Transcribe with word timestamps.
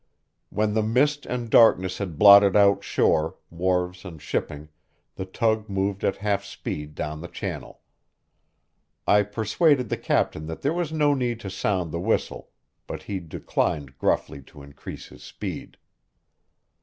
When 0.49 0.73
the 0.73 0.81
mist 0.81 1.27
and 1.27 1.47
darkness 1.47 1.99
had 1.99 2.17
blotted 2.17 2.55
out 2.55 2.83
shore, 2.83 3.37
wharves 3.51 4.03
and 4.03 4.19
shipping, 4.19 4.69
the 5.13 5.25
tug 5.25 5.69
moved 5.69 6.03
at 6.03 6.15
half 6.25 6.43
speed 6.43 6.95
down 6.95 7.21
the 7.21 7.27
channel. 7.27 7.81
I 9.05 9.21
persuaded 9.21 9.89
the 9.89 9.97
captain 9.97 10.47
that 10.47 10.63
there 10.63 10.73
was 10.73 10.91
no 10.91 11.13
need 11.13 11.39
to 11.41 11.51
sound 11.51 11.91
the 11.91 11.99
whistle, 11.99 12.49
but 12.87 13.03
he 13.03 13.19
declined 13.19 13.99
gruffly 13.99 14.41
to 14.41 14.63
increase 14.63 15.09
his 15.09 15.21
speed. 15.21 15.77